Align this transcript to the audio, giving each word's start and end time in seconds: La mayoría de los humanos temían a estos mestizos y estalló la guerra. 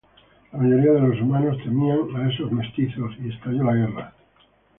La 0.53 0.57
mayoría 0.57 0.93
de 0.93 0.99
los 1.09 1.21
humanos 1.21 1.57
temían 1.59 1.99
a 2.15 2.27
estos 2.27 2.51
mestizos 2.51 3.11
y 3.21 3.29
estalló 3.29 3.63
la 3.65 3.75
guerra. 3.75 4.13